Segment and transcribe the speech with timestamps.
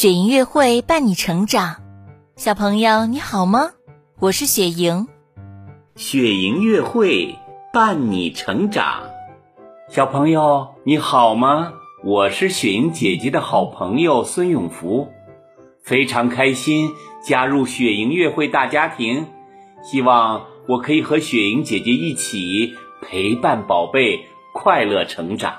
[0.00, 1.76] 雪莹月会伴你成长，
[2.34, 3.72] 小朋友你好吗？
[4.18, 5.08] 我是雪莹。
[5.94, 7.36] 雪莹月会
[7.70, 9.10] 伴你成长，
[9.90, 11.74] 小朋友你好吗？
[12.02, 15.08] 我是雪莹姐姐的好朋友孙永福，
[15.84, 16.92] 非常开心
[17.22, 19.26] 加入雪莹月会大家庭，
[19.82, 24.24] 希望我可以和雪莹姐姐一起陪伴宝贝
[24.54, 25.56] 快乐成长。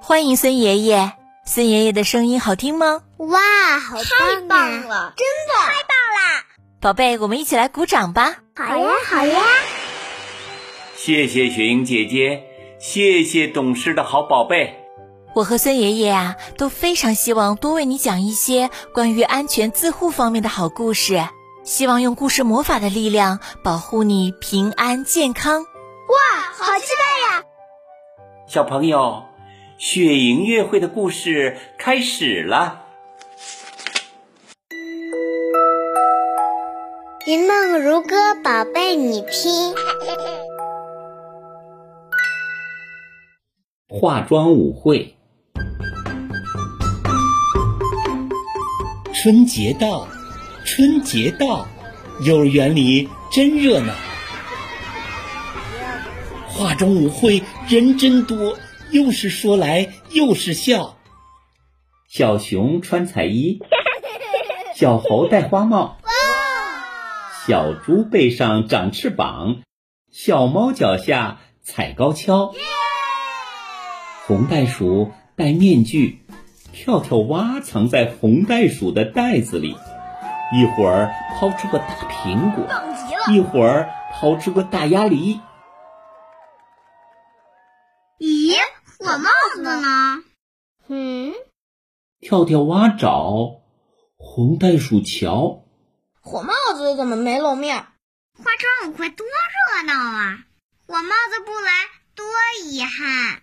[0.00, 1.19] 欢迎孙爷爷。
[1.44, 3.02] 孙爷爷的声音好听吗？
[3.16, 3.40] 哇，
[3.80, 5.14] 好太棒了！
[5.16, 6.44] 真的太棒啦！
[6.80, 8.36] 宝贝，我们一起来鼓掌吧！
[8.56, 9.42] 好呀，好呀！
[10.96, 12.44] 谢谢雪莹姐姐，
[12.78, 14.76] 谢谢懂事的好宝贝。
[15.34, 21.26] 我和孙爷爷啊都非常希望多为你讲一些关于安全自护方面的好故事，
[21.64, 25.62] 希望用故事魔法的力量保护你平安健康。
[25.62, 27.44] 哇，好期待呀！
[28.46, 29.29] 小朋友。
[29.80, 32.82] 雪莹月会的故事开始了。
[37.26, 39.74] 云梦如歌，宝贝，你听。
[43.88, 45.16] 化妆舞会，
[49.14, 50.06] 春节到，
[50.66, 51.66] 春节到，
[52.26, 53.94] 幼儿园里真热闹。
[56.46, 58.58] 化妆舞会人真多。
[58.92, 60.96] 又是说来又是笑，
[62.08, 63.60] 小熊穿彩衣，
[64.74, 65.98] 小猴戴花帽，
[67.46, 69.62] 小猪背上长翅膀，
[70.10, 72.52] 小猫脚下踩高跷，
[74.26, 76.24] 红袋鼠戴面具，
[76.72, 79.76] 跳跳蛙藏在红袋鼠的袋子里，
[80.52, 82.66] 一会儿抛出个大苹果，
[83.32, 85.38] 一会儿抛出个大鸭梨。
[92.30, 93.60] 跳跳蛙找，
[94.16, 95.64] 红袋鼠瞧，
[96.20, 97.74] 火帽子怎么没露面？
[97.76, 100.38] 化妆舞会多热闹啊！
[100.86, 101.72] 火帽子不来，
[102.14, 102.24] 多
[102.70, 103.42] 遗憾。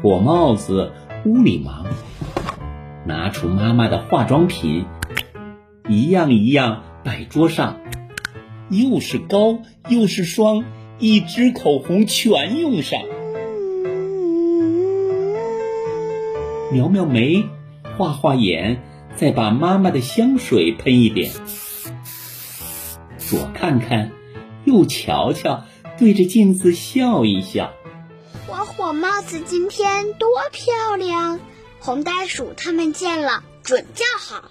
[0.00, 0.92] 火帽子
[1.24, 1.84] 屋里忙，
[3.04, 4.86] 拿出妈妈的化妆品，
[5.88, 7.80] 一样一样摆桌上。
[8.70, 10.62] 又是膏又是霜，
[10.98, 13.00] 一支口红全用上。
[16.72, 17.44] 描描眉，
[17.96, 18.82] 画画眼，
[19.16, 21.30] 再把妈妈的香水喷一点。
[23.16, 24.10] 左看看，
[24.64, 25.64] 右瞧瞧，
[25.98, 27.72] 对着镜子笑一笑。
[28.48, 31.38] 我火帽子今天多漂亮！
[31.78, 34.50] 红袋鼠他们见了准叫好。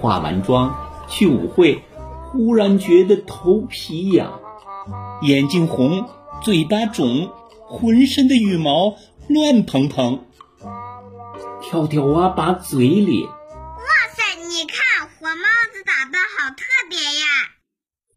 [0.00, 1.82] 化完妆去舞会，
[2.30, 4.40] 忽然觉得头皮痒，
[5.22, 6.08] 眼睛红，
[6.42, 7.30] 嘴巴肿，
[7.66, 8.96] 浑身的羽毛
[9.28, 10.24] 乱蓬蓬。
[11.62, 13.82] 跳跳蛙把嘴咧，哇
[14.14, 14.36] 塞！
[14.48, 17.26] 你看火帽子打扮好特别呀！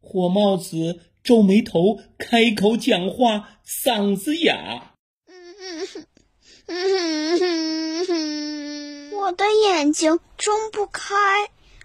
[0.01, 4.93] 火帽子皱眉头，开口讲话嗓子哑。
[9.13, 11.15] 我的眼睛睁不开。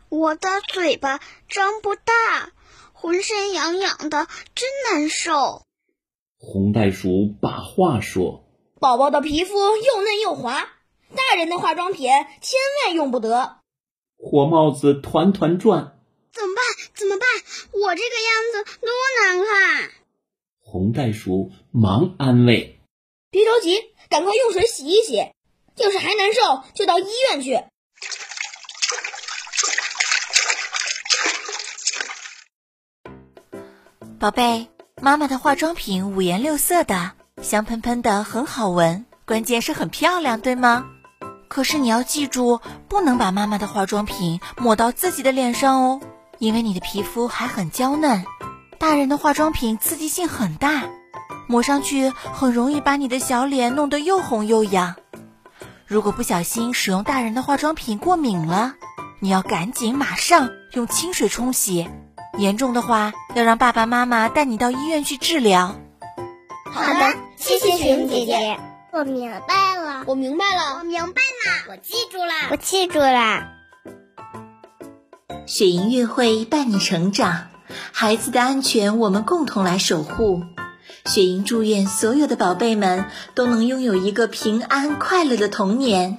[0.09, 2.53] 我的嘴巴张不大，
[2.93, 5.63] 浑身痒痒的，真难受。
[6.39, 8.45] 红袋鼠把话说
[8.81, 10.69] ：“宝宝的皮肤又嫩又滑，
[11.17, 12.09] 大人的化妆品
[12.41, 13.59] 千万用不得。”
[14.17, 15.99] 火帽子团团转
[16.33, 16.65] ：“怎么办？
[16.95, 17.27] 怎么办？
[17.73, 18.91] 我这个样子多
[19.23, 19.91] 难看！”
[20.61, 22.81] 红袋鼠忙安慰
[23.31, 25.17] ：“别着急，赶快用水洗一洗。
[25.77, 27.65] 要是还难受，就到医院去。”
[34.25, 34.71] 宝贝，
[35.03, 37.13] 妈妈的化妆品五颜六色的，
[37.43, 40.87] 香喷喷的，很好闻，关键是很漂亮，对吗？
[41.47, 46.01] 可是你要记住，不能把妈妈的化妆品抹到自己的脸上哦，
[46.39, 48.25] 因为你的皮肤还很娇嫩。
[48.79, 50.85] 大人的化妆品刺激性很大，
[51.47, 54.95] 抹上去很容易把你的小脸弄得又红又痒。
[55.87, 58.73] 如果不小心使用大人的化妆品过敏了，
[59.21, 61.91] 你要赶紧马上用清水冲洗。
[62.37, 65.77] 严重的话，要让爸爸妈妈带你到医院去治疗。
[66.65, 68.59] 好的，谢谢雪莹姐姐，
[68.93, 73.49] 我明白了，我明白了，我明白了，我记住了，我记住了。
[75.47, 77.49] 雪莹月会伴你成长，
[77.93, 80.43] 孩子的安全我们共同来守护。
[81.07, 83.05] 雪莹祝愿所有的宝贝们
[83.35, 86.19] 都能拥有一个平安快乐的童年。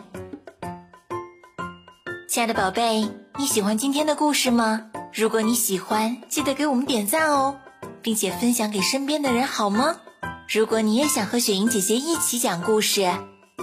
[2.27, 4.91] 亲爱的宝贝，你喜欢今天的故事吗？
[5.15, 7.56] 如果你喜欢，记得给我们点赞哦。
[8.01, 9.95] 并且分享给身边的人，好吗？
[10.50, 13.09] 如果你也想和雪莹姐姐一起讲故事，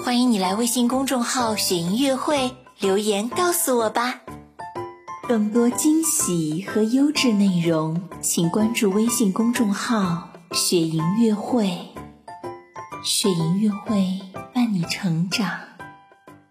[0.03, 4.21] 欢迎你来微信公众号“雪莹乐会”留言告诉我吧。
[5.29, 11.91] 更多惊喜和优质内容，请关注微信公众号“雪莹乐会”。
[13.05, 14.21] 雪莹乐会
[14.55, 15.61] 伴你成长，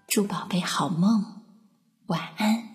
[0.07, 1.41] 祝宝贝好梦，
[2.05, 2.70] 晚安。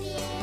[0.00, 0.33] Yeah.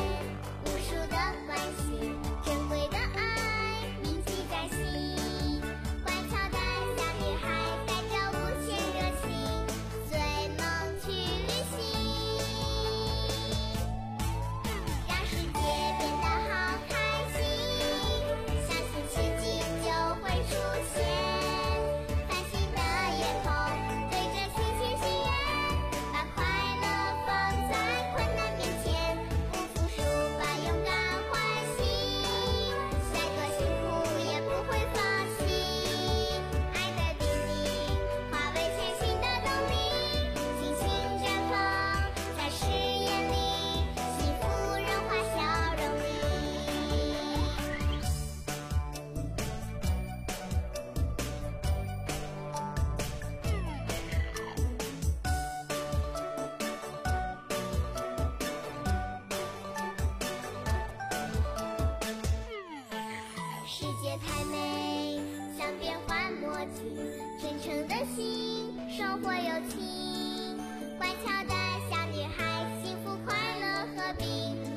[63.82, 65.20] 世界太美，
[65.58, 66.96] 像变幻魔镜，
[67.42, 70.56] 真诚的心，收获友情，
[70.98, 71.52] 乖巧的
[71.90, 73.64] 小女孩，幸福快乐，
[73.96, 74.24] 和平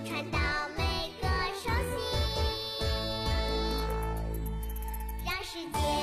[0.08, 0.40] 传到
[0.76, 0.82] 每
[1.22, 1.96] 个手心。
[5.24, 5.95] 让世界。